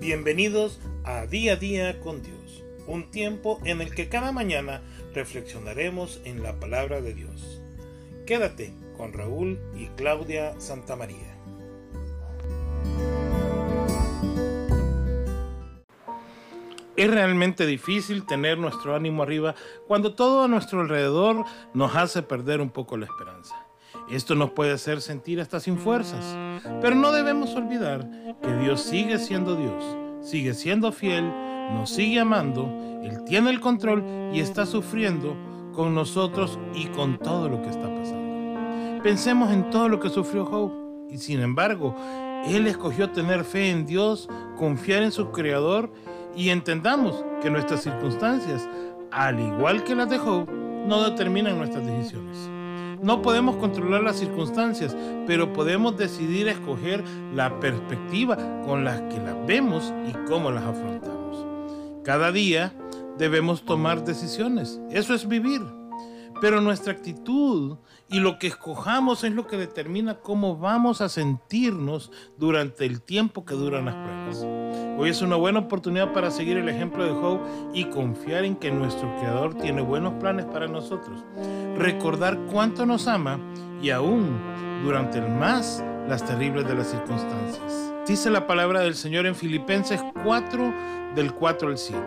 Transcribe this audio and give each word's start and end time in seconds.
Bienvenidos 0.00 0.80
a 1.04 1.26
Día 1.26 1.52
a 1.52 1.56
Día 1.56 2.00
con 2.00 2.22
Dios, 2.22 2.64
un 2.86 3.10
tiempo 3.10 3.60
en 3.66 3.82
el 3.82 3.94
que 3.94 4.08
cada 4.08 4.32
mañana 4.32 4.80
reflexionaremos 5.12 6.22
en 6.24 6.42
la 6.42 6.58
palabra 6.58 7.02
de 7.02 7.12
Dios. 7.12 7.60
Quédate 8.26 8.72
con 8.96 9.12
Raúl 9.12 9.60
y 9.76 9.88
Claudia 9.98 10.58
Santamaría. 10.58 11.36
Es 16.96 17.10
realmente 17.10 17.66
difícil 17.66 18.24
tener 18.24 18.56
nuestro 18.56 18.96
ánimo 18.96 19.22
arriba 19.22 19.54
cuando 19.86 20.14
todo 20.14 20.44
a 20.44 20.48
nuestro 20.48 20.80
alrededor 20.80 21.44
nos 21.74 21.94
hace 21.94 22.22
perder 22.22 22.62
un 22.62 22.70
poco 22.70 22.96
la 22.96 23.04
esperanza. 23.04 23.69
Esto 24.10 24.34
nos 24.34 24.50
puede 24.50 24.72
hacer 24.72 25.00
sentir 25.00 25.40
hasta 25.40 25.60
sin 25.60 25.78
fuerzas, 25.78 26.36
pero 26.80 26.94
no 26.94 27.12
debemos 27.12 27.54
olvidar 27.54 28.08
que 28.42 28.52
Dios 28.54 28.82
sigue 28.82 29.18
siendo 29.18 29.56
Dios, 29.56 29.96
sigue 30.20 30.54
siendo 30.54 30.92
fiel, 30.92 31.24
nos 31.72 31.90
sigue 31.90 32.20
amando, 32.20 32.68
Él 33.02 33.24
tiene 33.24 33.50
el 33.50 33.60
control 33.60 34.04
y 34.32 34.40
está 34.40 34.66
sufriendo 34.66 35.36
con 35.72 35.94
nosotros 35.94 36.58
y 36.74 36.86
con 36.86 37.18
todo 37.18 37.48
lo 37.48 37.62
que 37.62 37.70
está 37.70 37.92
pasando. 37.94 39.02
Pensemos 39.02 39.52
en 39.52 39.70
todo 39.70 39.88
lo 39.88 40.00
que 40.00 40.10
sufrió 40.10 40.44
Job 40.44 40.72
y 41.08 41.18
sin 41.18 41.40
embargo, 41.40 41.94
Él 42.46 42.66
escogió 42.66 43.10
tener 43.10 43.44
fe 43.44 43.70
en 43.70 43.86
Dios, 43.86 44.28
confiar 44.56 45.02
en 45.02 45.12
su 45.12 45.30
Creador 45.30 45.92
y 46.36 46.50
entendamos 46.50 47.24
que 47.42 47.50
nuestras 47.50 47.82
circunstancias, 47.82 48.68
al 49.10 49.40
igual 49.40 49.84
que 49.84 49.94
las 49.94 50.10
de 50.10 50.18
Job, 50.18 50.48
no 50.86 51.02
determinan 51.02 51.58
nuestras 51.58 51.84
decisiones. 51.86 52.50
No 53.02 53.22
podemos 53.22 53.56
controlar 53.56 54.02
las 54.02 54.18
circunstancias, 54.18 54.94
pero 55.26 55.52
podemos 55.52 55.96
decidir 55.96 56.48
escoger 56.48 57.02
la 57.34 57.58
perspectiva 57.58 58.36
con 58.66 58.84
la 58.84 59.08
que 59.08 59.18
las 59.18 59.46
vemos 59.46 59.92
y 60.06 60.12
cómo 60.28 60.50
las 60.50 60.64
afrontamos. 60.64 61.46
Cada 62.04 62.30
día 62.30 62.72
debemos 63.16 63.62
tomar 63.62 64.04
decisiones. 64.04 64.80
Eso 64.90 65.14
es 65.14 65.26
vivir. 65.26 65.79
Pero 66.40 66.60
nuestra 66.60 66.92
actitud 66.92 67.76
y 68.08 68.20
lo 68.20 68.38
que 68.38 68.48
escojamos 68.48 69.24
es 69.24 69.32
lo 69.32 69.46
que 69.46 69.56
determina 69.56 70.16
cómo 70.16 70.56
vamos 70.56 71.00
a 71.00 71.08
sentirnos 71.08 72.10
durante 72.38 72.86
el 72.86 73.02
tiempo 73.02 73.44
que 73.44 73.54
duran 73.54 73.84
las 73.84 73.94
pruebas. 73.94 74.46
Hoy 74.98 75.10
es 75.10 75.22
una 75.22 75.36
buena 75.36 75.60
oportunidad 75.60 76.12
para 76.12 76.30
seguir 76.30 76.56
el 76.56 76.68
ejemplo 76.68 77.04
de 77.04 77.12
Job 77.12 77.40
y 77.72 77.84
confiar 77.84 78.44
en 78.44 78.56
que 78.56 78.70
nuestro 78.70 79.14
Creador 79.18 79.54
tiene 79.54 79.82
buenos 79.82 80.14
planes 80.14 80.46
para 80.46 80.66
nosotros. 80.66 81.22
Recordar 81.76 82.38
cuánto 82.50 82.84
nos 82.86 83.06
ama 83.06 83.38
y 83.82 83.90
aún 83.90 84.38
durante 84.82 85.18
el 85.18 85.28
más 85.28 85.84
las 86.08 86.24
terribles 86.24 86.66
de 86.66 86.74
las 86.74 86.90
circunstancias. 86.90 87.92
Dice 88.06 88.30
la 88.30 88.46
palabra 88.46 88.80
del 88.80 88.94
Señor 88.94 89.26
en 89.26 89.36
Filipenses 89.36 90.00
4 90.24 90.74
del 91.14 91.32
4 91.32 91.68
al 91.68 91.78
7. 91.78 92.02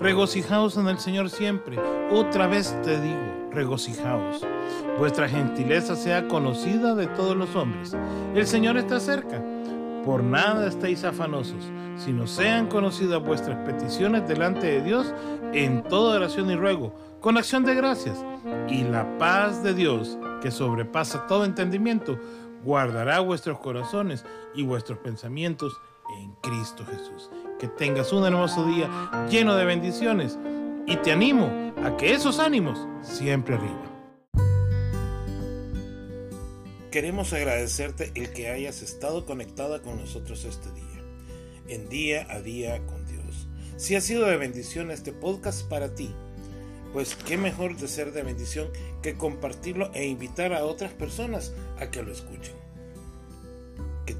Regocijaos 0.00 0.78
en 0.78 0.88
el 0.88 0.98
Señor 0.98 1.28
siempre. 1.28 1.78
Otra 2.10 2.46
vez 2.46 2.74
te 2.82 2.98
digo, 2.98 3.50
regocijaos. 3.50 4.46
Vuestra 4.98 5.28
gentileza 5.28 5.94
sea 5.94 6.26
conocida 6.26 6.94
de 6.94 7.06
todos 7.06 7.36
los 7.36 7.54
hombres. 7.54 7.94
El 8.34 8.46
Señor 8.46 8.78
está 8.78 8.98
cerca. 8.98 9.44
Por 10.02 10.24
nada 10.24 10.68
estéis 10.68 11.04
afanosos, 11.04 11.70
sino 11.98 12.26
sean 12.26 12.68
conocidas 12.68 13.22
vuestras 13.22 13.58
peticiones 13.66 14.26
delante 14.26 14.68
de 14.68 14.80
Dios 14.80 15.12
en 15.52 15.82
toda 15.82 16.16
oración 16.16 16.50
y 16.50 16.56
ruego, 16.56 16.94
con 17.20 17.36
acción 17.36 17.66
de 17.66 17.74
gracias. 17.74 18.24
Y 18.70 18.84
la 18.84 19.18
paz 19.18 19.62
de 19.62 19.74
Dios, 19.74 20.18
que 20.40 20.50
sobrepasa 20.50 21.26
todo 21.26 21.44
entendimiento, 21.44 22.18
guardará 22.64 23.20
vuestros 23.20 23.58
corazones 23.58 24.24
y 24.54 24.62
vuestros 24.62 24.98
pensamientos 25.00 25.78
en 26.18 26.32
Cristo 26.40 26.86
Jesús. 26.86 27.30
Que 27.60 27.68
tengas 27.68 28.10
un 28.14 28.24
hermoso 28.24 28.64
día 28.64 28.88
lleno 29.28 29.54
de 29.54 29.66
bendiciones 29.66 30.38
y 30.86 30.96
te 30.96 31.12
animo 31.12 31.74
a 31.84 31.94
que 31.98 32.14
esos 32.14 32.38
ánimos 32.38 32.88
siempre 33.02 33.56
arriba. 33.56 33.84
Queremos 36.90 37.34
agradecerte 37.34 38.12
el 38.14 38.32
que 38.32 38.48
hayas 38.48 38.80
estado 38.80 39.26
conectada 39.26 39.82
con 39.82 39.98
nosotros 39.98 40.46
este 40.46 40.72
día, 40.72 41.04
en 41.68 41.90
día 41.90 42.26
a 42.30 42.40
día 42.40 42.80
con 42.86 43.04
Dios. 43.04 43.46
Si 43.76 43.94
ha 43.94 44.00
sido 44.00 44.24
de 44.24 44.38
bendición 44.38 44.90
este 44.90 45.12
podcast 45.12 45.68
para 45.68 45.94
ti, 45.94 46.10
pues 46.94 47.14
qué 47.14 47.36
mejor 47.36 47.76
de 47.76 47.88
ser 47.88 48.12
de 48.12 48.22
bendición 48.22 48.70
que 49.02 49.18
compartirlo 49.18 49.90
e 49.92 50.06
invitar 50.06 50.54
a 50.54 50.64
otras 50.64 50.94
personas 50.94 51.52
a 51.78 51.90
que 51.90 52.02
lo 52.02 52.10
escuchen. 52.10 52.69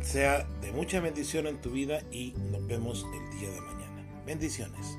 Sea 0.03 0.45
de 0.61 0.73
mucha 0.73 1.01
bendición 1.01 1.47
en 1.47 1.61
tu 1.61 1.71
vida 1.71 2.03
y 2.11 2.33
nos 2.51 2.67
vemos 2.67 3.07
el 3.15 3.39
día 3.39 3.51
de 3.51 3.61
mañana. 3.61 4.07
Bendiciones. 4.27 4.99